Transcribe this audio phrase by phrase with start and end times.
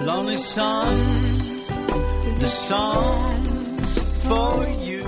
[0.00, 0.36] lonely
[2.38, 5.06] the songs for you.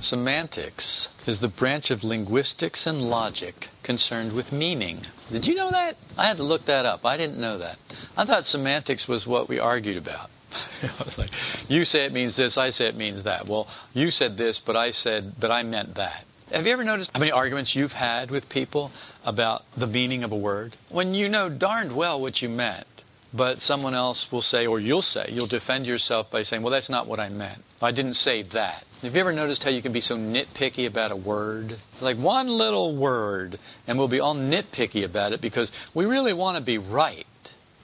[0.00, 5.06] Semantics is the branch of linguistics and logic concerned with meaning.
[5.30, 5.96] Did you know that?
[6.16, 7.04] I had to look that up.
[7.04, 7.78] I didn't know that.
[8.16, 10.30] I thought semantics was what we argued about.
[10.82, 11.30] I was like,
[11.68, 13.46] you say it means this, I say it means that.
[13.46, 16.24] Well, you said this, but I said, but I meant that.
[16.50, 18.90] Have you ever noticed how many arguments you've had with people
[19.24, 20.74] about the meaning of a word?
[20.88, 22.88] When you know darned well what you meant,
[23.32, 26.88] but someone else will say, or you'll say, you'll defend yourself by saying, well, that's
[26.88, 27.62] not what I meant.
[27.80, 28.84] I didn't say that.
[29.02, 31.78] Have you ever noticed how you can be so nitpicky about a word?
[32.00, 36.56] Like one little word, and we'll be all nitpicky about it because we really want
[36.56, 37.26] to be right.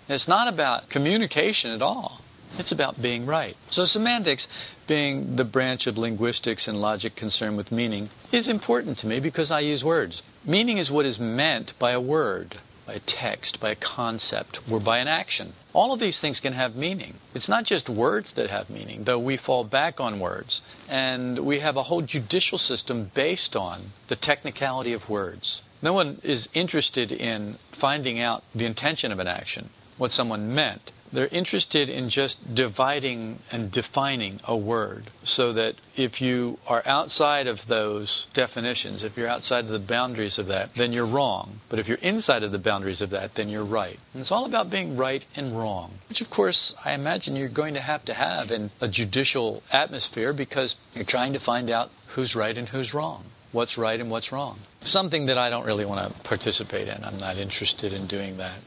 [0.09, 2.20] It's not about communication at all.
[2.59, 3.56] It's about being right.
[3.70, 4.47] So semantics,
[4.87, 9.51] being the branch of linguistics and logic concerned with meaning, is important to me because
[9.51, 10.23] I use words.
[10.45, 14.79] Meaning is what is meant by a word, by a text, by a concept, or
[14.79, 15.53] by an action.
[15.73, 17.15] All of these things can have meaning.
[17.35, 20.61] It's not just words that have meaning, though we fall back on words.
[20.89, 25.62] And we have a whole judicial system based on the technicality of words.
[25.83, 30.92] No one is interested in finding out the intention of an action, what someone meant.
[31.12, 37.47] They're interested in just dividing and defining a word so that if you are outside
[37.47, 41.61] of those definitions, if you're outside of the boundaries of that, then you're wrong.
[41.69, 43.98] But if you're inside of the boundaries of that, then you're right.
[44.12, 47.75] And it's all about being right and wrong, which of course I imagine you're going
[47.75, 52.34] to have to have in a judicial atmosphere because you're trying to find out who's
[52.34, 54.58] right and who's wrong, what's right and what's wrong.
[54.84, 57.05] Something that I don't really want to participate in.
[57.05, 58.58] I'm not interested in doing that.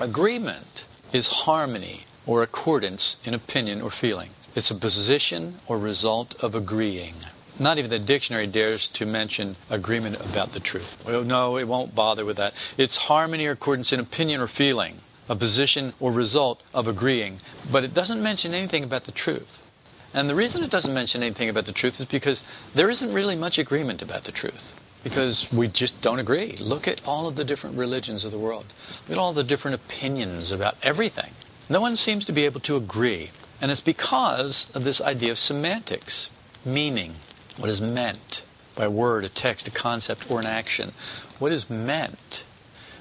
[0.00, 4.30] Agreement is harmony or accordance in opinion or feeling.
[4.54, 7.14] It's a position or result of agreeing.
[7.58, 11.04] Not even the dictionary dares to mention agreement about the truth.
[11.06, 12.54] Well, no, it won't bother with that.
[12.78, 17.40] It's harmony or accordance in opinion or feeling, a position or result of agreeing.
[17.70, 19.58] But it doesn't mention anything about the truth.
[20.14, 22.42] And the reason it doesn't mention anything about the truth is because
[22.74, 26.56] there isn't really much agreement about the truth because we just don't agree.
[26.58, 28.66] Look at all of the different religions of the world.
[29.08, 31.32] Look at all the different opinions about everything.
[31.68, 33.30] No one seems to be able to agree.
[33.60, 36.28] And it's because of this idea of semantics,
[36.64, 37.14] meaning,
[37.56, 38.42] what is meant
[38.74, 40.92] by a word, a text, a concept, or an action.
[41.38, 42.42] What is meant?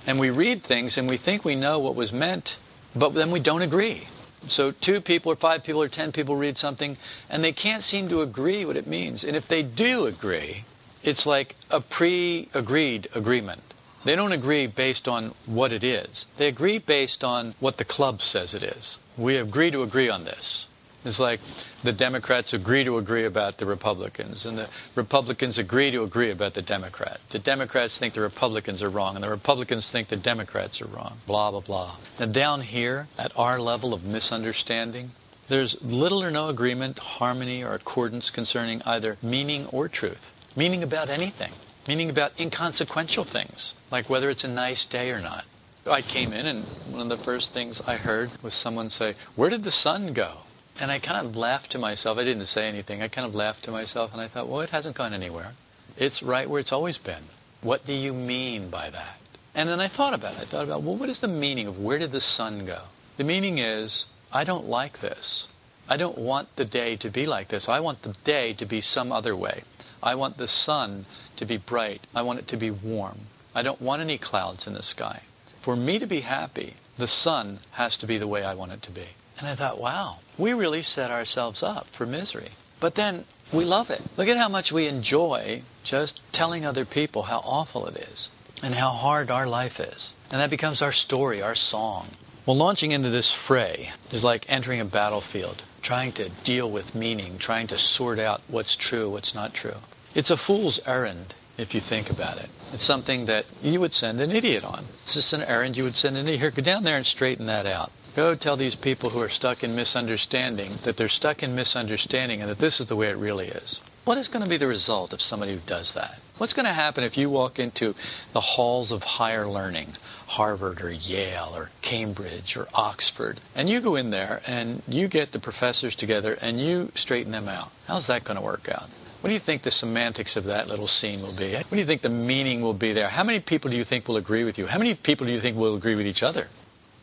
[0.06, 2.56] And we read things and we think we know what was meant,
[2.96, 4.08] but then we don't agree.
[4.48, 6.98] So two people or five people or ten people read something
[7.30, 9.24] and they can't seem to agree what it means.
[9.24, 10.66] And if they do agree,
[11.04, 13.62] it's like a pre-agreed agreement.
[14.04, 16.26] They don't agree based on what it is.
[16.38, 18.98] They agree based on what the club says it is.
[19.18, 20.66] We agree to agree on this.
[21.04, 21.40] It's like
[21.84, 26.54] the Democrats agree to agree about the Republicans, and the Republicans agree to agree about
[26.54, 27.22] the Democrats.
[27.30, 31.18] The Democrats think the Republicans are wrong, and the Republicans think the Democrats are wrong.
[31.26, 31.96] Blah, blah, blah.
[32.20, 35.12] Now, down here, at our level of misunderstanding,
[35.48, 41.10] there's little or no agreement, harmony, or accordance concerning either meaning or truth meaning about
[41.10, 41.52] anything,
[41.88, 45.46] meaning about inconsequential things, like whether it's a nice day or not.
[45.86, 49.50] I came in, and one of the first things I heard was someone say, Where
[49.50, 50.38] did the sun go?
[50.80, 52.18] And I kind of laughed to myself.
[52.18, 53.02] I didn't say anything.
[53.02, 55.54] I kind of laughed to myself, and I thought, Well, it hasn't gone anywhere.
[55.98, 57.24] It's right where it's always been.
[57.62, 59.18] What do you mean by that?
[59.54, 60.40] And then I thought about it.
[60.40, 62.84] I thought about, well, what is the meaning of where did the sun go?
[63.18, 65.48] The meaning is, I don't like this.
[65.90, 67.68] I don't want the day to be like this.
[67.68, 69.64] I want the day to be some other way.
[70.04, 71.06] I want the sun
[71.38, 72.02] to be bright.
[72.16, 73.20] I want it to be warm.
[73.54, 75.22] I don't want any clouds in the sky.
[75.62, 78.82] For me to be happy, the sun has to be the way I want it
[78.84, 79.06] to be.
[79.38, 82.52] And I thought, wow, we really set ourselves up for misery.
[82.80, 84.02] But then we love it.
[84.18, 88.30] Look at how much we enjoy just telling other people how awful it is
[88.64, 90.14] and how hard our life is.
[90.32, 92.08] And that becomes our story, our song.
[92.46, 97.38] Well, launching into this fray is like entering a battlefield, trying to deal with meaning,
[97.38, 99.76] trying to sort out what's true, what's not true.
[100.14, 102.50] It's a fool's errand, if you think about it.
[102.74, 104.86] It's something that you would send an idiot on.
[105.04, 106.42] It's just an errand you would send an idiot.
[106.42, 107.92] Here, go down there and straighten that out.
[108.14, 112.50] Go tell these people who are stuck in misunderstanding that they're stuck in misunderstanding and
[112.50, 113.80] that this is the way it really is.
[114.04, 116.20] What is going to be the result of somebody who does that?
[116.38, 117.96] What's going to happen if you walk into
[118.34, 119.96] the halls of higher learning,
[120.28, 125.32] Harvard or Yale or Cambridge or Oxford, and you go in there and you get
[125.32, 127.70] the professors together and you straighten them out?
[127.88, 128.90] How's that going to work out?
[129.22, 131.54] What do you think the semantics of that little scene will be?
[131.54, 133.08] What do you think the meaning will be there?
[133.08, 134.66] How many people do you think will agree with you?
[134.66, 136.48] How many people do you think will agree with each other?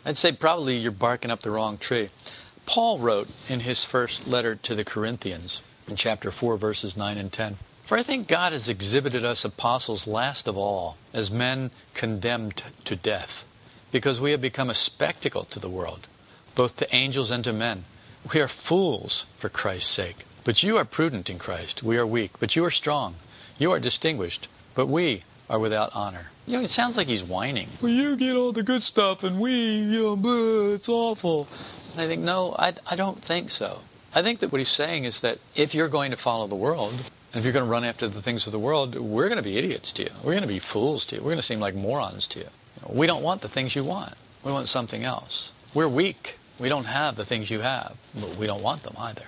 [0.04, 2.10] I'd say probably you're barking up the wrong tree.
[2.66, 7.32] Paul wrote in his first letter to the Corinthians in chapter 4, verses 9 and
[7.32, 12.62] 10 For I think God has exhibited us apostles last of all as men condemned
[12.84, 13.44] to death,
[13.92, 16.06] because we have become a spectacle to the world.
[16.54, 17.84] both to angels and to men.
[18.34, 20.24] We are fools for Christ's sake.
[20.48, 21.82] But you are prudent in Christ.
[21.82, 23.16] We are weak, but you are strong.
[23.58, 26.30] You are distinguished, but we are without honor.
[26.46, 27.68] You know, it sounds like he's whining.
[27.82, 31.48] Well, you get all the good stuff, and we, you know, it's awful.
[31.92, 33.80] And I think, no, I, I don't think so.
[34.14, 36.94] I think that what he's saying is that if you're going to follow the world,
[36.94, 39.42] and if you're going to run after the things of the world, we're going to
[39.42, 40.10] be idiots to you.
[40.24, 41.20] We're going to be fools to you.
[41.20, 42.46] We're going to seem like morons to you.
[42.46, 44.14] you know, we don't want the things you want.
[44.42, 45.50] We want something else.
[45.74, 46.38] We're weak.
[46.58, 49.24] We don't have the things you have, but we don't want them either.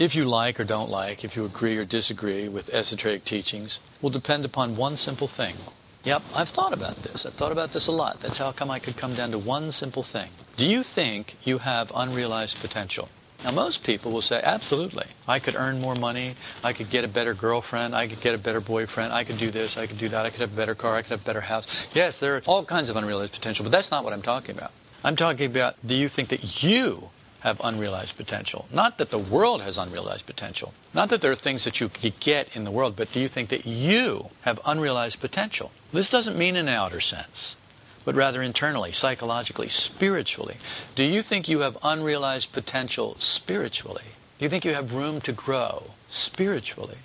[0.00, 4.08] If you like or don't like, if you agree or disagree with esoteric teachings, will
[4.08, 5.56] depend upon one simple thing.
[6.04, 7.26] Yep, I've thought about this.
[7.26, 8.18] I've thought about this a lot.
[8.22, 10.30] That's how come I could come down to one simple thing.
[10.56, 13.10] Do you think you have unrealized potential?
[13.44, 15.04] Now, most people will say, absolutely.
[15.28, 16.34] I could earn more money.
[16.64, 17.94] I could get a better girlfriend.
[17.94, 19.12] I could get a better boyfriend.
[19.12, 19.76] I could do this.
[19.76, 20.24] I could do that.
[20.24, 20.96] I could have a better car.
[20.96, 21.66] I could have a better house.
[21.92, 24.72] Yes, there are all kinds of unrealized potential, but that's not what I'm talking about.
[25.04, 28.66] I'm talking about do you think that you have unrealized potential?
[28.72, 30.72] Not that the world has unrealized potential.
[30.94, 33.28] Not that there are things that you could get in the world, but do you
[33.28, 35.70] think that you have unrealized potential?
[35.92, 37.56] This doesn't mean in an outer sense,
[38.04, 40.56] but rather internally, psychologically, spiritually.
[40.94, 44.04] Do you think you have unrealized potential spiritually?
[44.38, 46.98] Do you think you have room to grow spiritually?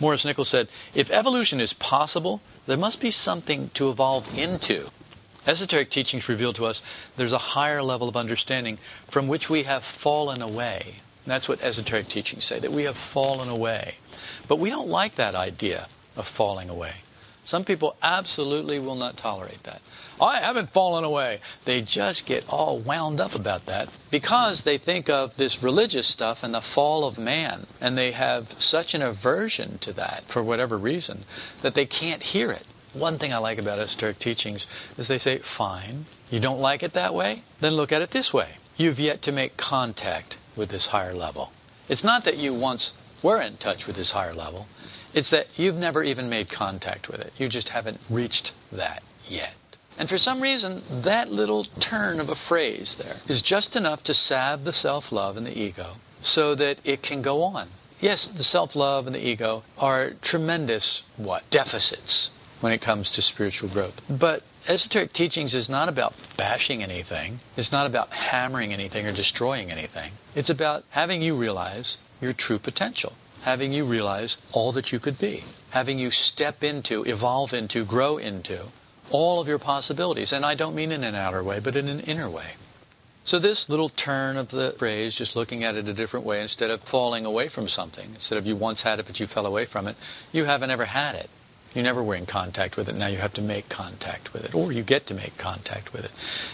[0.00, 4.90] Maurice Nichols said, if evolution is possible, there must be something to evolve into.
[5.48, 6.82] Esoteric teachings reveal to us
[7.16, 8.78] there's a higher level of understanding
[9.10, 10.96] from which we have fallen away.
[11.24, 13.94] That's what esoteric teachings say, that we have fallen away.
[14.46, 16.92] But we don't like that idea of falling away.
[17.46, 19.80] Some people absolutely will not tolerate that.
[20.20, 21.40] I haven't fallen away.
[21.64, 26.42] They just get all wound up about that because they think of this religious stuff
[26.42, 27.66] and the fall of man.
[27.80, 31.24] And they have such an aversion to that for whatever reason
[31.62, 32.66] that they can't hear it.
[32.98, 34.66] One thing I like about esoteric teachings
[34.96, 37.42] is they say, fine, you don't like it that way?
[37.60, 38.56] Then look at it this way.
[38.76, 41.52] You've yet to make contact with this higher level.
[41.88, 42.92] It's not that you once
[43.22, 44.66] were in touch with this higher level.
[45.14, 47.32] It's that you've never even made contact with it.
[47.38, 49.54] You just haven't reached that yet.
[49.96, 54.14] And for some reason, that little turn of a phrase there is just enough to
[54.14, 57.68] salve the self-love and the ego so that it can go on.
[58.00, 63.68] Yes, the self-love and the ego are tremendous, what, deficits when it comes to spiritual
[63.68, 64.00] growth.
[64.08, 67.40] But esoteric teachings is not about bashing anything.
[67.56, 70.12] It's not about hammering anything or destroying anything.
[70.34, 73.12] It's about having you realize your true potential,
[73.42, 78.18] having you realize all that you could be, having you step into, evolve into, grow
[78.18, 78.66] into
[79.10, 80.32] all of your possibilities.
[80.32, 82.52] And I don't mean in an outer way, but in an inner way.
[83.24, 86.70] So this little turn of the phrase, just looking at it a different way, instead
[86.70, 89.66] of falling away from something, instead of you once had it but you fell away
[89.66, 89.96] from it,
[90.32, 91.28] you haven't ever had it.
[91.74, 92.94] You never were in contact with it.
[92.94, 96.04] Now you have to make contact with it, or you get to make contact with
[96.04, 96.10] it.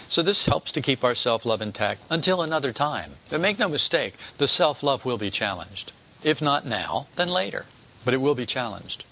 [0.09, 3.13] So this helps to keep our self-love intact until another time.
[3.29, 5.93] But make no mistake, the self-love will be challenged.
[6.23, 7.65] If not now, then later.
[8.03, 9.05] But it will be challenged.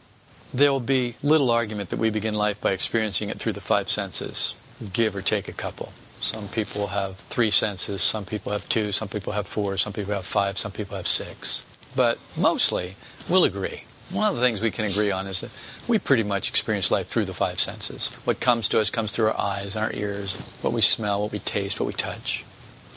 [0.53, 3.89] There will be little argument that we begin life by experiencing it through the five
[3.89, 4.53] senses.
[4.91, 5.93] Give or take a couple.
[6.21, 10.13] Some people have three senses, some people have two, some people have four, some people
[10.13, 11.61] have five, some people have six.
[11.95, 12.95] But mostly,
[13.27, 15.51] we'll agree one of the things we can agree on is that
[15.87, 18.07] we pretty much experience life through the five senses.
[18.25, 21.31] What comes to us comes through our eyes and our ears, what we smell, what
[21.31, 22.43] we taste, what we touch.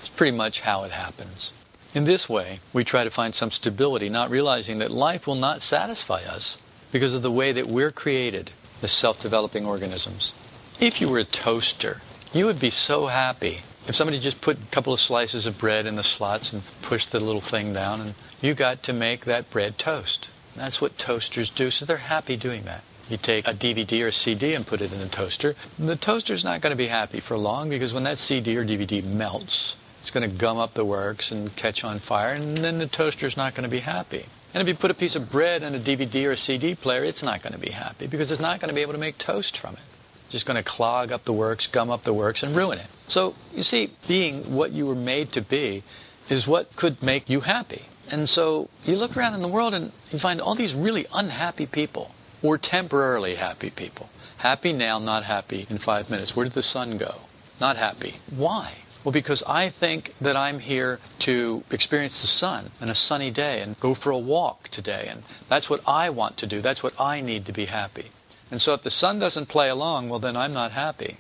[0.01, 1.53] It's pretty much how it happens.
[1.95, 5.63] In this way, we try to find some stability, not realizing that life will not
[5.63, 6.59] satisfy us
[6.93, 8.51] because of the way that we're created
[8.83, 10.33] as self-developing organisms.
[10.79, 12.03] If you were a toaster,
[12.35, 15.87] you would be so happy if somebody just put a couple of slices of bread
[15.87, 19.51] in the slots and pushed the little thing down and you got to make that
[19.51, 20.29] bread toast.
[20.57, 22.83] That's what toasters do, so they're happy doing that.
[23.09, 25.55] You take a DVD or a CD and put it in the toaster.
[25.79, 29.05] The toaster's not going to be happy for long because when that CD or DVD
[29.05, 32.87] melts, it's going to gum up the works and catch on fire, and then the
[32.87, 34.27] toaster's not going to be happy.
[34.55, 37.05] And if you put a piece of bread in a DVD or a CD player,
[37.05, 39.19] it's not going to be happy because it's not going to be able to make
[39.19, 39.81] toast from it.
[40.25, 42.87] It's just going to clog up the works, gum up the works, and ruin it.
[43.07, 45.83] So, you see, being what you were made to be
[46.29, 47.83] is what could make you happy.
[48.11, 51.67] And so you look around in the world and you find all these really unhappy
[51.67, 54.09] people, or temporarily happy people.
[54.39, 56.37] Happy now, not happy in five minutes.
[56.37, 57.17] Where did the sun go?
[57.61, 58.17] Not happy.
[58.31, 58.75] Why?
[59.03, 63.61] Well, because I think that I'm here to experience the sun and a sunny day
[63.61, 65.07] and go for a walk today.
[65.09, 66.61] And that's what I want to do.
[66.61, 68.07] That's what I need to be happy.
[68.51, 71.19] And so if the sun doesn't play along, well, then I'm not happy.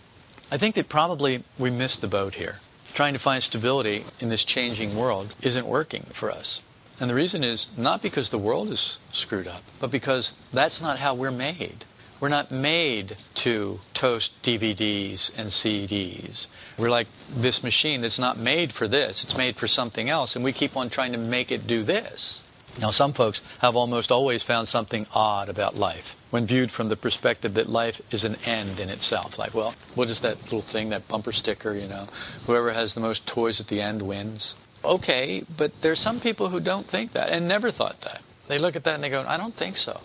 [0.50, 2.56] I think that probably we missed the boat here.
[2.94, 6.60] Trying to find stability in this changing world isn't working for us.
[6.98, 10.98] And the reason is not because the world is screwed up, but because that's not
[10.98, 11.84] how we're made.
[12.18, 16.46] We're not made to toast DVDs and CDs.
[16.78, 20.44] We're like this machine that's not made for this, it's made for something else, and
[20.44, 22.40] we keep on trying to make it do this.
[22.78, 26.96] Now, some folks have almost always found something odd about life when viewed from the
[26.96, 29.38] perspective that life is an end in itself.
[29.38, 32.08] Like, well, what is that little thing, that bumper sticker, you know?
[32.46, 34.54] Whoever has the most toys at the end wins.
[34.86, 38.22] Okay, but there's some people who don't think that and never thought that.
[38.46, 40.00] They look at that and they go, I don't think so.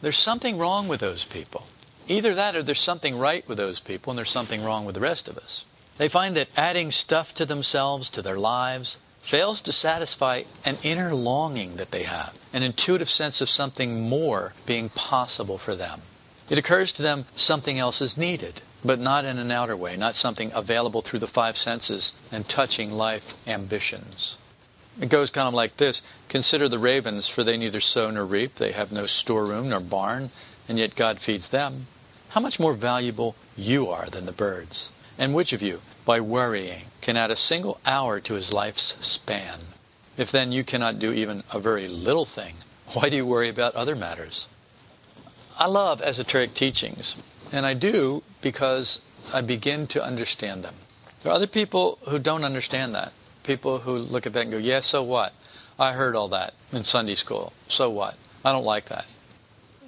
[0.00, 1.66] There's something wrong with those people.
[2.08, 5.00] Either that or there's something right with those people and there's something wrong with the
[5.00, 5.64] rest of us.
[5.98, 11.14] They find that adding stuff to themselves, to their lives, fails to satisfy an inner
[11.14, 16.00] longing that they have, an intuitive sense of something more being possible for them.
[16.48, 20.14] It occurs to them something else is needed, but not in an outer way, not
[20.14, 24.36] something available through the five senses and touching life ambitions.
[25.00, 28.56] It goes kind of like this Consider the ravens, for they neither sow nor reap,
[28.56, 30.30] they have no storeroom nor barn,
[30.68, 31.86] and yet God feeds them.
[32.30, 34.88] How much more valuable you are than the birds?
[35.18, 39.60] And which of you, by worrying, can add a single hour to his life's span?
[40.16, 42.56] If then you cannot do even a very little thing,
[42.92, 44.46] why do you worry about other matters?
[45.58, 47.14] I love esoteric teachings,
[47.52, 48.98] and I do because
[49.32, 50.74] I begin to understand them.
[51.22, 53.12] There are other people who don't understand that
[53.44, 55.32] people who look at that and go, yeah, so what?
[55.78, 57.52] I heard all that in Sunday school.
[57.68, 58.16] So what?
[58.44, 59.06] I don't like that.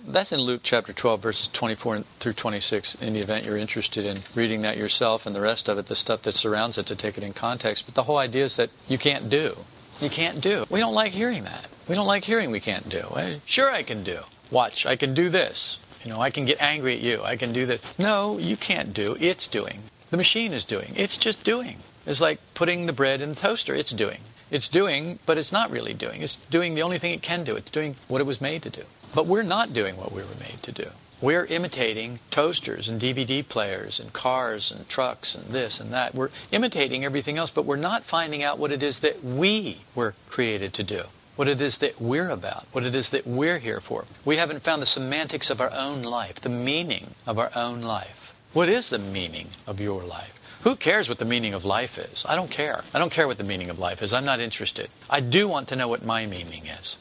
[0.07, 4.21] That's in Luke chapter 12, verses 24 through 26, in the event you're interested in
[4.35, 7.17] reading that yourself and the rest of it, the stuff that surrounds it, to take
[7.17, 7.87] it in context.
[7.87, 9.57] But the whole idea is that you can't do.
[10.01, 10.65] You can't do.
[10.69, 11.67] We don't like hearing that.
[11.89, 13.07] We don't like hearing we can't do.
[13.47, 14.21] Sure, I can do.
[14.51, 15.79] Watch, I can do this.
[16.05, 17.23] You know, I can get angry at you.
[17.23, 17.81] I can do this.
[17.99, 19.17] No, you can't do.
[19.19, 19.81] It's doing.
[20.11, 20.93] The machine is doing.
[20.97, 21.79] It's just doing.
[22.07, 23.75] It's like putting the bread in the toaster.
[23.75, 24.21] It's doing.
[24.51, 26.21] It's doing, but it's not really doing.
[26.21, 27.57] It's doing the only thing it can do.
[27.57, 28.83] It's doing what it was made to do.
[29.15, 30.91] But we're not doing what we were made to do.
[31.23, 36.15] We're imitating toasters and DVD players and cars and trucks and this and that.
[36.15, 40.15] We're imitating everything else, but we're not finding out what it is that we were
[40.29, 41.05] created to do.
[41.37, 44.05] What it is that we're about, what it is that we're here for.
[44.25, 48.35] We haven't found the semantics of our own life, the meaning of our own life.
[48.53, 50.39] What is the meaning of your life?
[50.63, 52.25] Who cares what the meaning of life is?
[52.27, 52.85] I don't care.
[52.95, 54.13] I don't care what the meaning of life is.
[54.13, 54.89] I'm not interested.
[55.11, 56.97] I do want to know what my meaning is.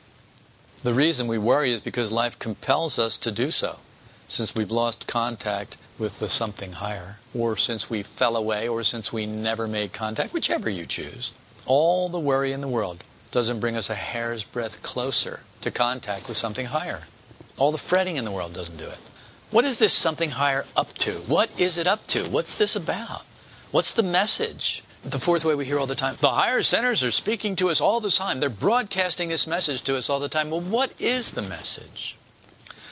[0.82, 3.78] The reason we worry is because life compels us to do so.
[4.28, 9.14] Since we've lost contact with the something higher, or since we fell away, or since
[9.14, 11.30] we never made contact, whichever you choose,
[11.68, 16.30] all the worry in the world doesn't bring us a hair's breadth closer to contact
[16.30, 17.02] with something higher.
[17.58, 18.98] All the fretting in the world doesn't do it.
[19.50, 21.20] What is this something higher up to?
[21.22, 22.30] What is it up to?
[22.30, 23.24] What's this about?
[23.72, 24.84] What's the message?
[25.04, 27.82] The fourth way we hear all the time the higher centers are speaking to us
[27.82, 28.40] all the time.
[28.40, 30.50] They're broadcasting this message to us all the time.
[30.50, 32.16] Well, what is the message?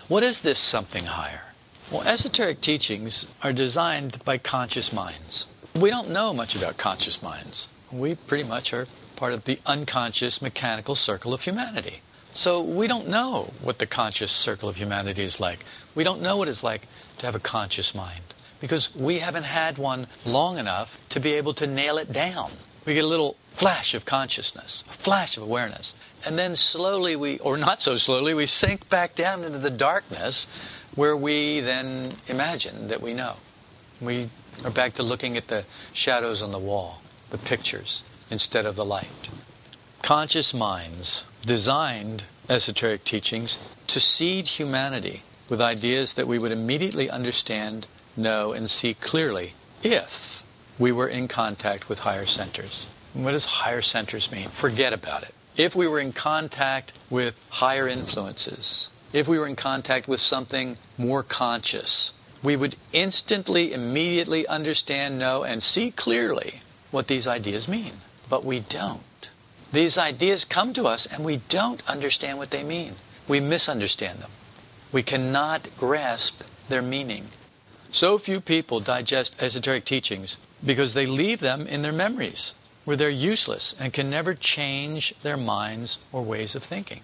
[0.08, 1.44] What is this something higher?
[1.92, 5.46] Well, esoteric teachings are designed by conscious minds.
[5.76, 7.68] We don't know much about conscious minds.
[7.92, 8.88] We pretty much are
[9.22, 12.02] part of the unconscious mechanical circle of humanity.
[12.34, 15.64] So we don't know what the conscious circle of humanity is like.
[15.94, 16.88] We don't know what it's like
[17.20, 18.24] to have a conscious mind
[18.60, 22.52] because we haven't had one long enough to be able to nail it down.
[22.84, 25.94] We get a little flash of consciousness, a flash of awareness,
[26.26, 30.48] and then slowly we, or not so slowly, we sink back down into the darkness
[30.96, 33.36] where we then imagine that we know.
[34.02, 34.32] We
[34.64, 35.64] are back to looking at the
[35.94, 38.02] shadows on the wall, the pictures,
[38.32, 39.30] instead of the light.
[40.02, 43.58] Conscious minds designed esoteric teachings
[43.88, 47.86] to seed humanity with ideas that we would immediately understand
[48.18, 50.42] know, and see clearly if
[50.80, 52.86] we were in contact with higher centers.
[53.14, 54.50] What does higher centers mean?
[54.50, 55.34] Forget about it.
[55.58, 60.78] If we were in contact with higher influences, if we were in contact with something
[60.98, 62.12] more conscious,
[62.42, 67.94] we would instantly, immediately understand, know, and see clearly what these ideas mean.
[68.32, 69.28] But we don't.
[69.74, 72.96] These ideas come to us and we don't understand what they mean.
[73.28, 74.32] We misunderstand them.
[74.94, 77.28] We cannot grasp their meaning.
[77.92, 82.54] So few people digest esoteric teachings because they leave them in their memories,
[82.86, 87.02] where they're useless and can never change their minds or ways of thinking.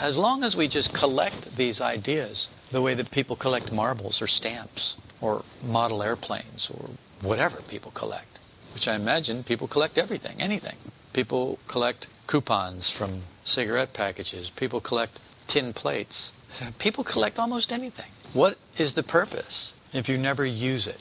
[0.00, 4.26] As long as we just collect these ideas the way that people collect marbles or
[4.26, 6.88] stamps or model airplanes or
[7.20, 8.38] whatever people collect,
[8.74, 10.76] which I imagine people collect everything, anything.
[11.12, 14.50] People collect coupons from cigarette packages.
[14.50, 16.30] People collect tin plates.
[16.78, 18.10] People collect almost anything.
[18.32, 19.72] What is the purpose?
[19.92, 21.00] if you never use it.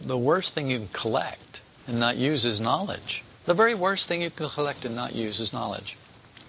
[0.00, 3.24] The worst thing you can collect and not use is knowledge.
[3.46, 5.96] The very worst thing you can collect and not use is knowledge.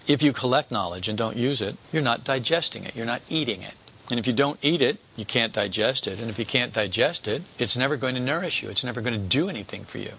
[0.08, 3.62] If you collect knowledge and don't use it, you're not digesting it, you're not eating
[3.62, 3.74] it.
[4.10, 6.20] And if you don't eat it, you can't digest it.
[6.20, 8.70] And if you can't digest it, it's never going to nourish you.
[8.70, 10.14] It's never going to do anything for you.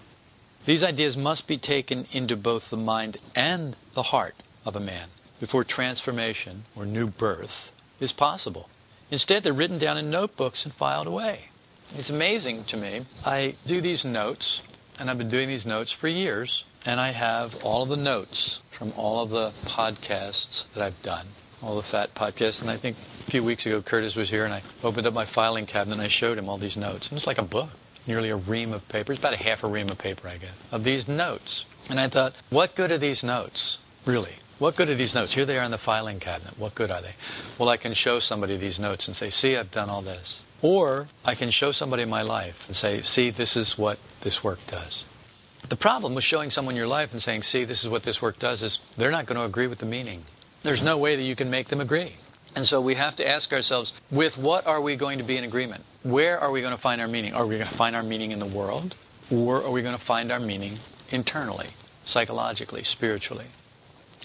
[0.65, 5.09] These ideas must be taken into both the mind and the heart of a man
[5.39, 8.69] before transformation or new birth is possible.
[9.09, 11.45] Instead, they're written down in notebooks and filed away.
[11.97, 13.05] It's amazing to me.
[13.25, 14.61] I do these notes,
[14.97, 18.59] and I've been doing these notes for years, and I have all of the notes
[18.69, 21.27] from all of the podcasts that I've done,
[21.61, 22.61] all the fat podcasts.
[22.61, 25.25] And I think a few weeks ago, Curtis was here, and I opened up my
[25.25, 27.09] filing cabinet and I showed him all these notes.
[27.09, 27.69] And it's like a book,
[28.07, 29.13] nearly a ream of paper.
[29.13, 31.65] It's about a half a ream of paper, I guess, of these notes.
[31.89, 34.35] And I thought, what good are these notes, really?
[34.59, 35.33] What good are these notes?
[35.33, 36.57] Here they are in the filing cabinet.
[36.59, 37.13] What good are they?
[37.57, 40.39] Well, I can show somebody these notes and say, see, I've done all this.
[40.61, 44.59] Or I can show somebody my life and say, see, this is what this work
[44.67, 45.03] does.
[45.67, 48.37] The problem with showing someone your life and saying, see, this is what this work
[48.37, 50.23] does, is they're not going to agree with the meaning.
[50.61, 52.15] There's no way that you can make them agree.
[52.55, 55.43] And so we have to ask ourselves, with what are we going to be in
[55.43, 55.85] agreement?
[56.03, 57.33] Where are we going to find our meaning?
[57.33, 58.95] Are we going to find our meaning in the world?
[59.31, 60.79] Or are we going to find our meaning
[61.09, 61.69] internally,
[62.05, 63.45] psychologically, spiritually?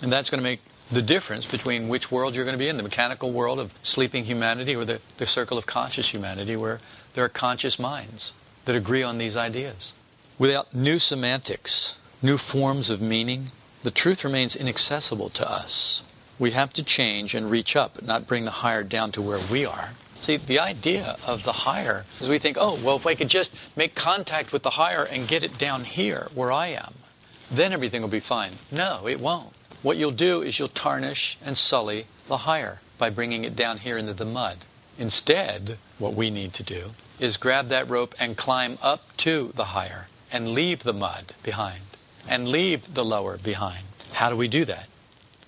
[0.03, 2.77] And that's going to make the difference between which world you're going to be in
[2.77, 6.81] the mechanical world of sleeping humanity or the, the circle of conscious humanity where
[7.15, 8.33] there are conscious minds
[8.65, 9.93] that agree on these ideas.
[10.39, 13.51] Without new semantics, new forms of meaning,
[13.83, 16.03] the truth remains inaccessible to us.
[16.39, 19.65] We have to change and reach up, not bring the higher down to where we
[19.65, 19.91] are.
[20.21, 23.53] See, the idea of the higher is we think, oh, well, if I could just
[23.77, 26.95] make contact with the higher and get it down here where I am,
[27.51, 28.59] then everything will be fine.
[28.71, 29.53] No, it won't.
[29.83, 33.97] What you'll do is you'll tarnish and sully the higher by bringing it down here
[33.97, 34.59] into the mud.
[34.99, 39.67] Instead, what we need to do is grab that rope and climb up to the
[39.67, 41.83] higher and leave the mud behind
[42.27, 43.87] and leave the lower behind.
[44.13, 44.89] How do we do that?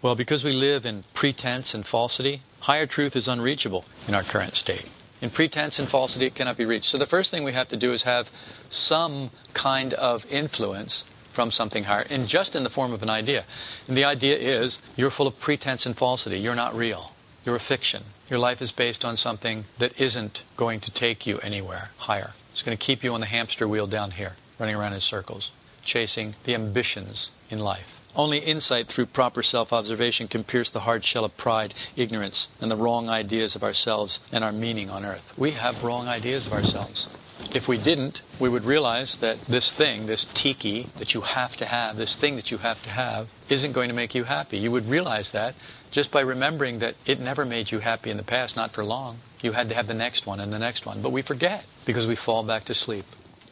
[0.00, 4.54] Well, because we live in pretense and falsity, higher truth is unreachable in our current
[4.54, 4.88] state.
[5.20, 6.88] In pretense and falsity, it cannot be reached.
[6.88, 8.28] So the first thing we have to do is have
[8.70, 11.02] some kind of influence
[11.32, 13.44] from something higher, and just in the form of an idea.
[13.88, 16.38] And the idea is you're full of pretense and falsity.
[16.38, 17.12] You're not real.
[17.44, 18.04] You're a fiction.
[18.30, 22.34] Your life is based on something that isn't going to take you anywhere higher.
[22.52, 25.50] It's going to keep you on the hamster wheel down here, running around in circles,
[25.84, 27.97] chasing the ambitions in life.
[28.16, 32.70] Only insight through proper self observation can pierce the hard shell of pride, ignorance, and
[32.70, 35.32] the wrong ideas of ourselves and our meaning on earth.
[35.36, 37.06] We have wrong ideas of ourselves.
[37.54, 41.66] If we didn't, we would realize that this thing, this tiki that you have to
[41.66, 44.58] have, this thing that you have to have, isn't going to make you happy.
[44.58, 45.54] You would realize that
[45.90, 49.18] just by remembering that it never made you happy in the past, not for long.
[49.40, 51.00] You had to have the next one and the next one.
[51.00, 53.04] But we forget because we fall back to sleep.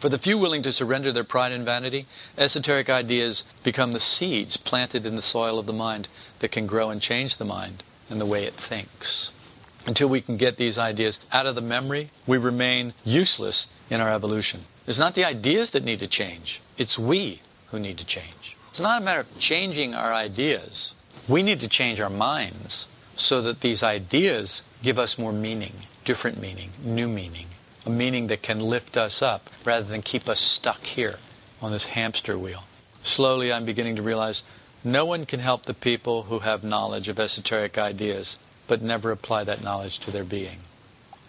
[0.06, 2.06] For the few willing to surrender their pride and vanity,
[2.38, 6.06] esoteric ideas become the seeds planted in the soil of the mind
[6.38, 9.30] that can grow and change the mind and the way it thinks.
[9.84, 14.12] Until we can get these ideas out of the memory, we remain useless in our
[14.12, 14.60] evolution.
[14.86, 17.42] It's not the ideas that need to change, it's we
[17.72, 18.56] who need to change.
[18.70, 20.92] It's not a matter of changing our ideas.
[21.26, 26.40] We need to change our minds so that these ideas give us more meaning, different
[26.40, 27.48] meaning, new meaning,
[27.86, 31.18] a meaning that can lift us up rather than keep us stuck here
[31.62, 32.64] on this hamster wheel.
[33.04, 34.42] Slowly, I'm beginning to realize
[34.84, 39.44] no one can help the people who have knowledge of esoteric ideas but never apply
[39.44, 40.58] that knowledge to their being.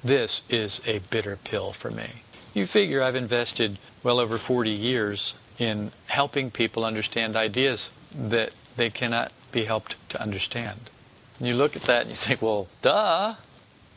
[0.03, 2.07] This is a bitter pill for me.
[2.53, 8.89] You figure I've invested well over 40 years in helping people understand ideas that they
[8.89, 10.79] cannot be helped to understand.
[11.39, 13.35] And you look at that and you think, well, duh.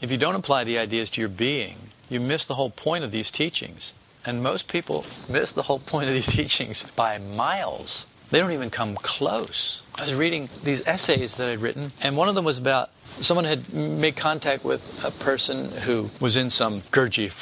[0.01, 3.11] If you don't apply the ideas to your being, you miss the whole point of
[3.11, 3.93] these teachings.
[4.27, 8.05] And most people miss the whole point of these teachings by miles.
[8.31, 9.81] They don't even come close.
[9.95, 13.45] I was reading these essays that I'd written, and one of them was about someone
[13.45, 17.33] had made contact with a person who was in some Gurdjieff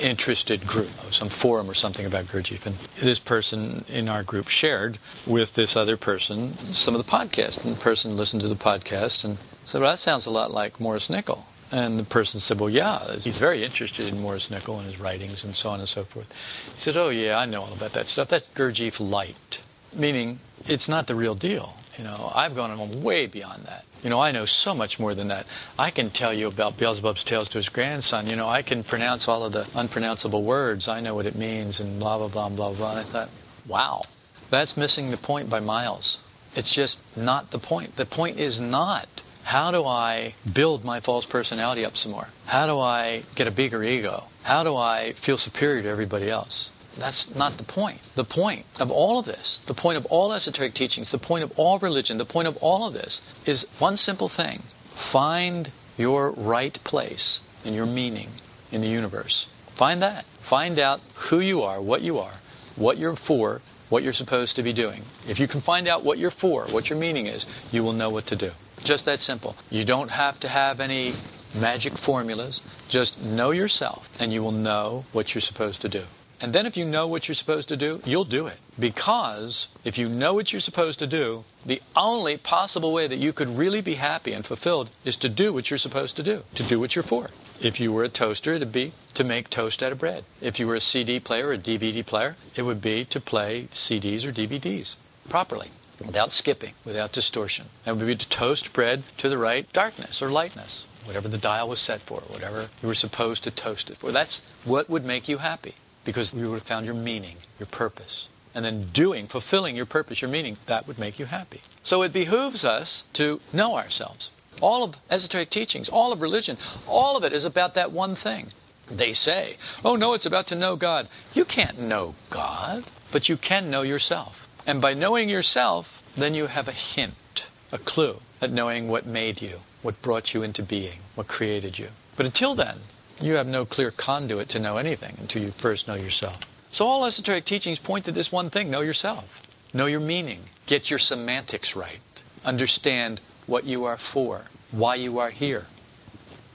[0.00, 2.66] interested group, some forum or something about Gurdjieff.
[2.66, 7.64] And this person in our group shared with this other person some of the podcast.
[7.64, 10.80] And the person listened to the podcast and said, Well, that sounds a lot like
[10.80, 11.44] Maurice Nicoll.
[11.70, 15.44] And the person said, Well, yeah, he's very interested in Maurice Nicoll and his writings
[15.44, 16.32] and so on and so forth.
[16.74, 18.28] He said, Oh, yeah, I know all about that stuff.
[18.28, 19.58] That's Gurdjieff light,
[19.92, 21.74] meaning it's not the real deal.
[21.98, 23.84] You know, I've gone on way beyond that.
[24.04, 25.46] You know, I know so much more than that.
[25.76, 28.30] I can tell you about Beelzebub's tales to his grandson.
[28.30, 30.86] You know, I can pronounce all of the unpronounceable words.
[30.86, 32.90] I know what it means and blah, blah, blah, blah, blah.
[32.92, 33.30] And I thought,
[33.66, 34.04] wow,
[34.48, 36.18] that's missing the point by miles.
[36.54, 37.96] It's just not the point.
[37.96, 39.08] The point is not
[39.48, 42.28] how do I build my false personality up some more?
[42.44, 44.24] How do I get a bigger ego?
[44.42, 46.68] How do I feel superior to everybody else?
[46.98, 48.02] That's not the point.
[48.14, 51.58] The point of all of this, the point of all esoteric teachings, the point of
[51.58, 54.64] all religion, the point of all of this is one simple thing.
[54.94, 58.28] Find your right place and your meaning
[58.70, 59.46] in the universe.
[59.68, 60.26] Find that.
[60.42, 62.34] Find out who you are, what you are,
[62.76, 65.04] what you're for, what you're supposed to be doing.
[65.26, 68.10] If you can find out what you're for, what your meaning is, you will know
[68.10, 68.50] what to do.
[68.84, 69.56] Just that simple.
[69.70, 71.14] You don't have to have any
[71.54, 72.60] magic formulas.
[72.88, 76.04] Just know yourself, and you will know what you're supposed to do.
[76.40, 78.58] And then if you know what you're supposed to do, you'll do it.
[78.78, 83.32] Because if you know what you're supposed to do, the only possible way that you
[83.32, 86.62] could really be happy and fulfilled is to do what you're supposed to do, to
[86.62, 87.30] do what you're for.
[87.60, 90.24] If you were a toaster, it'd be to make toast out of bread.
[90.40, 93.68] If you were a CD player or a DVD player, it would be to play
[93.72, 94.94] CDs or DVDs
[95.28, 95.70] properly,
[96.04, 97.66] without skipping, without distortion.
[97.86, 101.68] It would be to toast bread to the right darkness or lightness, whatever the dial
[101.68, 104.12] was set for, whatever you were supposed to toast it for.
[104.12, 108.28] That's what would make you happy because you would have found your meaning, your purpose.
[108.54, 111.62] And then doing, fulfilling your purpose, your meaning, that would make you happy.
[111.84, 114.30] So it behooves us to know ourselves.
[114.60, 118.48] All of esoteric teachings, all of religion, all of it is about that one thing.
[118.90, 121.08] They say, oh no, it's about to know God.
[121.34, 124.47] You can't know God, but you can know yourself.
[124.68, 129.40] And by knowing yourself, then you have a hint, a clue at knowing what made
[129.40, 131.88] you, what brought you into being, what created you.
[132.16, 132.80] But until then,
[133.18, 136.40] you have no clear conduit to know anything until you first know yourself.
[136.70, 139.24] So all esoteric teachings point to this one thing know yourself.
[139.72, 140.42] Know your meaning.
[140.66, 142.00] Get your semantics right.
[142.44, 145.64] Understand what you are for, why you are here.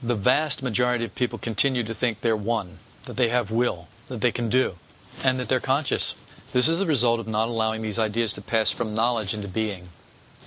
[0.04, 4.20] The vast majority of people continue to think they're one, that they have will, that
[4.20, 4.74] they can do,
[5.24, 6.14] and that they're conscious.
[6.54, 9.88] This is the result of not allowing these ideas to pass from knowledge into being.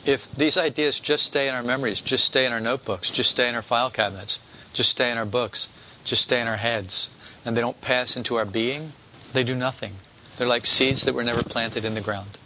[0.05, 3.49] If these ideas just stay in our memories, just stay in our notebooks, just stay
[3.49, 4.39] in our file cabinets,
[4.71, 5.67] just stay in our books,
[6.05, 7.09] just stay in our heads,
[7.43, 8.93] and they don't pass into our being,
[9.33, 9.95] they do nothing.
[10.37, 12.37] They're like seeds that were never planted in the ground.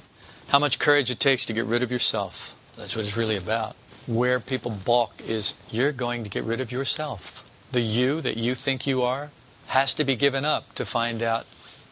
[0.47, 2.55] How much courage it takes to get rid of yourself.
[2.77, 3.75] That's what it's really about.
[4.07, 7.47] Where people balk is you're going to get rid of yourself.
[7.73, 9.29] The you that you think you are
[9.67, 11.45] has to be given up to find out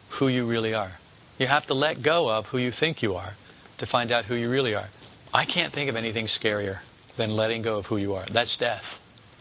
[0.08, 0.99] who you really are.
[1.40, 3.32] You have to let go of who you think you are
[3.78, 4.90] to find out who you really are.
[5.32, 6.80] I can't think of anything scarier
[7.16, 8.26] than letting go of who you are.
[8.30, 8.84] That's death.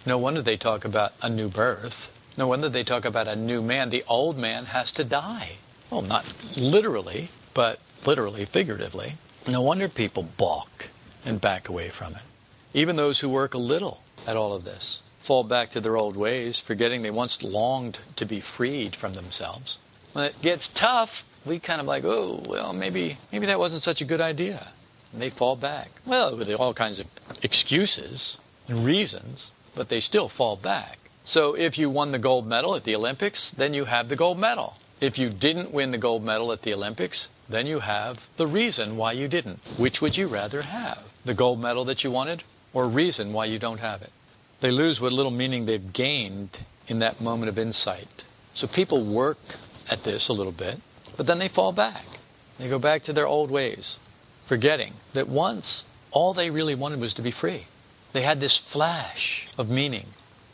[0.06, 2.08] No wonder they talk about a new birth.
[2.38, 3.90] No wonder they talk about a new man.
[3.90, 5.58] The old man has to die.
[5.90, 6.24] Well, not
[6.56, 9.16] literally, but literally, figuratively.
[9.46, 10.86] No wonder people balk
[11.26, 12.22] and back away from it.
[12.74, 16.16] Even those who work a little at all of this fall back to their old
[16.16, 19.78] ways, forgetting they once longed to be freed from themselves.
[20.14, 24.02] When it gets tough, we kind of like, oh, well, maybe maybe that wasn't such
[24.02, 24.68] a good idea.
[25.14, 25.90] And they fall back.
[26.06, 27.08] Well, with all kinds of
[27.42, 31.00] excuses and reasons, but they still fall back.
[31.26, 34.40] So if you won the gold medal at the Olympics, then you have the gold
[34.40, 34.76] medal.
[35.02, 38.98] If you didn't win the gold medal at the Olympics, then you have the reason
[38.98, 39.60] why you didn't.
[39.78, 41.00] Which would you rather have?
[41.26, 44.12] The gold medal that you wanted or reason why you don't have it?
[44.62, 48.24] They lose what little meaning they've gained in that moment of insight.
[48.54, 49.38] So people work
[49.90, 50.80] at this a little bit,
[51.20, 52.06] but then they fall back.
[52.60, 53.98] They go back to their old ways,
[54.46, 57.66] forgetting that once all they really wanted was to be free.
[58.14, 60.06] They had this flash of meaning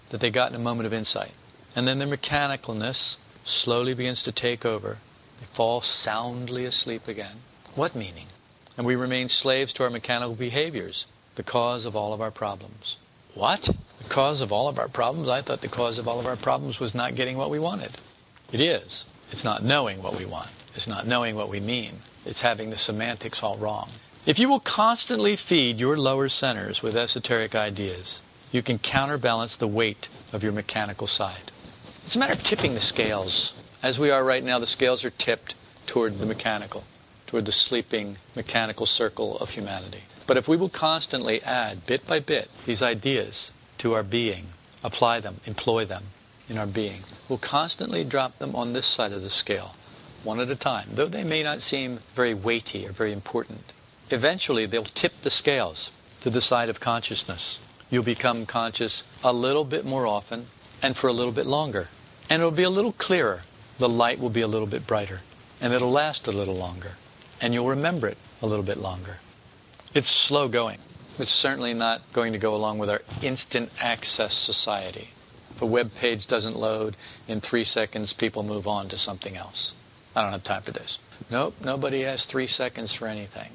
[0.10, 1.34] that they got in a moment of insight.
[1.76, 4.98] And then their mechanicalness slowly begins to take over.
[5.40, 7.44] They fall soundly asleep again.
[7.76, 8.26] What meaning?
[8.76, 12.98] And we remain slaves to our mechanical behaviors, the cause of all of our problems.
[13.36, 13.70] What?
[14.00, 15.30] The cause of all of our problems?
[15.30, 17.92] I thought the cause of all of our problems was not getting what we wanted.
[18.52, 19.06] It is.
[19.36, 20.48] It's not knowing what we want.
[20.76, 22.00] It's not knowing what we mean.
[22.26, 23.90] It's having the semantics all wrong.
[24.26, 28.20] If you will constantly feed your lower centers with esoteric ideas,
[28.54, 31.52] you can counterbalance the weight of your mechanical side.
[32.06, 33.52] It's a matter of tipping the scales.
[33.84, 35.54] As we are right now, the scales are tipped
[35.86, 36.86] toward the mechanical,
[37.28, 40.04] toward the sleeping mechanical circle of humanity.
[40.28, 44.46] But if we will constantly add, bit by bit, these ideas to our being,
[44.82, 46.06] apply them, employ them
[46.50, 49.76] in our being, we'll constantly drop them on this side of the scale,
[50.24, 53.72] one at a time, though they may not seem very weighty or very important.
[54.10, 59.64] Eventually, they'll tip the scales to the side of consciousness you'll become conscious a little
[59.64, 60.48] bit more often
[60.82, 61.88] and for a little bit longer.
[62.30, 63.42] And it'll be a little clearer.
[63.78, 65.22] The light will be a little bit brighter.
[65.62, 66.92] And it'll last a little longer.
[67.40, 69.18] And you'll remember it a little bit longer.
[69.94, 70.80] It's slow going.
[71.18, 75.10] It's certainly not going to go along with our instant access society.
[75.62, 76.96] A web page doesn't load,
[77.28, 79.72] in three seconds people move on to something else.
[80.16, 81.00] I don't have time for this.
[81.30, 83.52] Nope, nobody has three seconds for anything.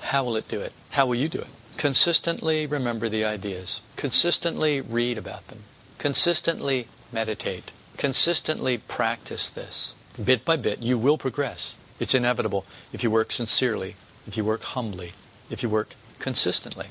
[0.00, 0.72] How will it do it?
[0.90, 1.48] How will you do it?
[1.76, 3.80] Consistently remember the ideas.
[3.96, 5.64] Consistently read about them.
[5.98, 7.70] Consistently meditate.
[7.96, 9.92] Consistently practice this.
[10.22, 11.74] Bit by bit, you will progress.
[11.98, 15.12] It's inevitable if you work sincerely, if you work humbly,
[15.50, 16.88] if you work consistently.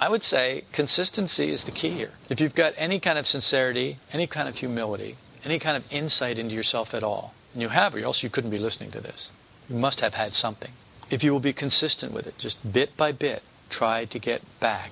[0.00, 2.12] I would say consistency is the key here.
[2.30, 6.38] If you've got any kind of sincerity, any kind of humility, any kind of insight
[6.38, 9.28] into yourself at all, and you have, or else you couldn't be listening to this.
[9.68, 10.72] You must have had something.
[11.10, 14.90] If you will be consistent with it, just bit by bit, try to get back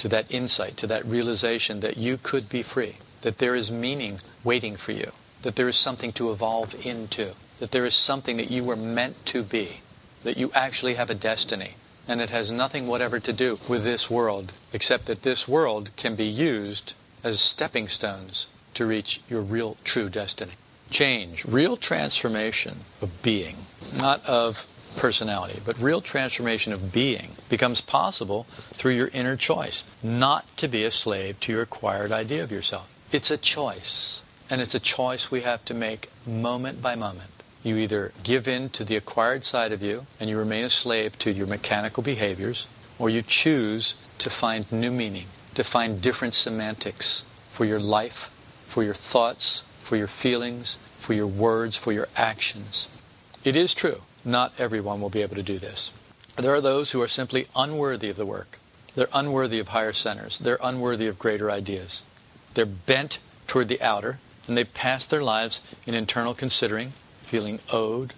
[0.00, 4.20] to that insight, to that realization that you could be free, that there is meaning
[4.44, 5.12] waiting for you,
[5.42, 9.24] that there is something to evolve into, that there is something that you were meant
[9.26, 9.80] to be,
[10.24, 11.76] that you actually have a destiny.
[12.08, 16.16] And it has nothing whatever to do with this world, except that this world can
[16.16, 20.52] be used as stepping stones to reach your real true destiny.
[20.90, 23.56] Change, real transformation of being,
[23.94, 30.44] not of personality, but real transformation of being becomes possible through your inner choice, not
[30.58, 32.88] to be a slave to your acquired idea of yourself.
[33.10, 37.41] It's a choice, and it's a choice we have to make moment by moment.
[37.62, 41.18] You either give in to the acquired side of you and you remain a slave
[41.20, 42.66] to your mechanical behaviors,
[42.98, 47.22] or you choose to find new meaning, to find different semantics
[47.52, 48.30] for your life,
[48.68, 52.86] for your thoughts, for your feelings, for your words, for your actions.
[53.44, 55.90] It is true not everyone will be able to do this.
[56.36, 58.58] There are those who are simply unworthy of the work.
[58.94, 60.38] They're unworthy of higher centers.
[60.38, 62.02] They're unworthy of greater ideas.
[62.54, 66.92] They're bent toward the outer, and they pass their lives in internal considering,
[67.32, 68.12] feeling owed,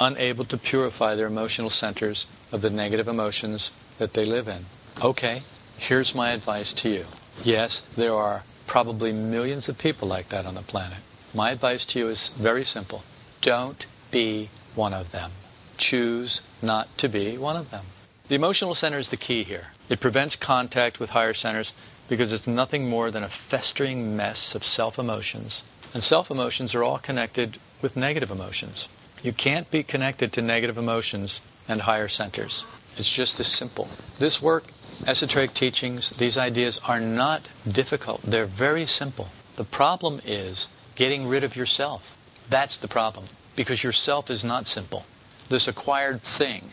[0.00, 4.66] unable to purify their emotional centers of the negative emotions that they live in.
[5.00, 5.42] Okay,
[5.76, 7.04] here's my advice to you.
[7.44, 10.98] Yes, there are probably millions of people like that on the planet.
[11.32, 13.04] My advice to you is very simple.
[13.42, 15.30] Don't be one of them.
[15.76, 17.84] Choose not to be one of them.
[18.26, 19.68] The emotional center is the key here.
[19.88, 21.70] It prevents contact with higher centers
[22.08, 25.62] because it's nothing more than a festering mess of self emotions.
[25.94, 28.88] And self emotions are all connected with negative emotions.
[29.22, 32.64] You can't be connected to negative emotions and higher centers.
[32.96, 33.88] It's just this simple.
[34.18, 34.64] This work,
[35.06, 38.22] esoteric teachings, these ideas are not difficult.
[38.22, 39.28] They're very simple.
[39.56, 42.16] The problem is getting rid of yourself.
[42.48, 45.04] That's the problem because yourself is not simple.
[45.48, 46.70] This acquired thing,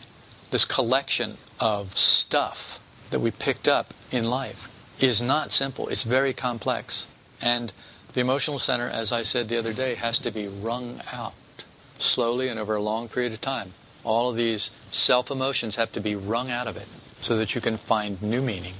[0.50, 4.68] this collection of stuff that we picked up in life
[5.00, 5.88] is not simple.
[5.88, 7.06] It's very complex.
[7.40, 7.72] And
[8.16, 11.34] the emotional center, as I said the other day, has to be wrung out
[11.98, 13.74] slowly and over a long period of time.
[14.04, 16.88] All of these self emotions have to be wrung out of it
[17.20, 18.72] so that you can find new meaning.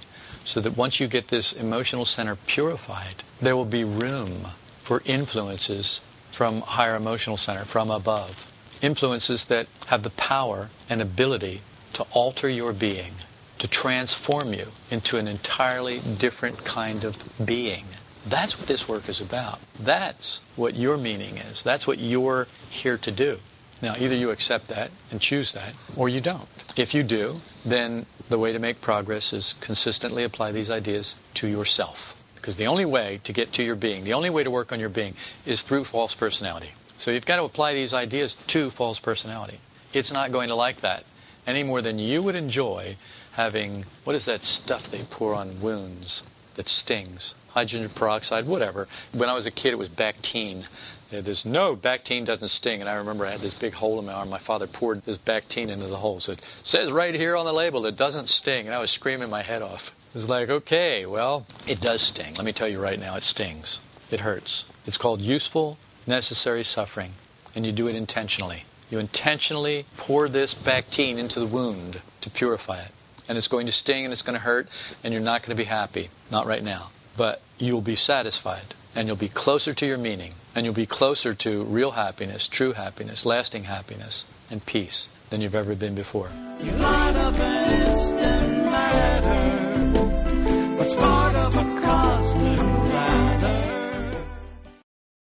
[0.47, 4.47] So that once you get this emotional center purified, there will be room
[4.83, 6.01] for influences
[6.33, 8.51] from higher emotional center, from above.
[8.81, 11.61] Influences that have the power and ability
[11.93, 13.13] to alter your being,
[13.59, 17.85] to transform you into an entirely different kind of being.
[18.27, 19.61] That's what this work is about.
[19.79, 21.63] That's what your meaning is.
[21.63, 23.39] That's what you're here to do.
[23.81, 26.49] Now, either you accept that and choose that, or you don't.
[26.77, 31.47] If you do, then the way to make progress is consistently apply these ideas to
[31.47, 32.21] yourself.
[32.35, 34.81] Because the only way to get to your being, the only way to work on
[34.81, 36.71] your being, is through false personality.
[36.99, 39.61] So you've got to apply these ideas to false personality.
[39.93, 41.05] It's not going to like that
[41.47, 42.97] any more than you would enjoy
[43.33, 46.23] having, what is that stuff they pour on wounds
[46.57, 47.35] that stings?
[47.49, 48.89] Hydrogen peroxide, whatever.
[49.13, 50.67] When I was a kid, it was Bactine.
[51.11, 54.13] There's no Bactine doesn't sting, and I remember I had this big hole in my
[54.13, 54.29] arm.
[54.29, 56.21] My father poured this Bactine into the hole.
[56.21, 59.31] So it says right here on the label, it doesn't sting, and I was screaming
[59.31, 59.93] my head off.
[60.15, 62.35] It's like, okay, well, it does sting.
[62.35, 63.79] Let me tell you right now, it stings.
[64.11, 64.65] It hurts.
[64.87, 67.13] It's called useful, necessary suffering,
[67.55, 68.65] and you do it intentionally.
[68.91, 72.91] You intentionally pour this Bactine into the wound to purify it.
[73.29, 74.69] And it's going to sting and it's going to hurt,
[75.03, 76.11] and you're not going to be happy.
[76.31, 76.91] Not right now.
[77.17, 81.35] But you'll be satisfied, and you'll be closer to your meaning, and you'll be closer
[81.35, 86.31] to real happiness, true happiness, lasting happiness, and peace than you've ever been before.
[86.61, 86.73] You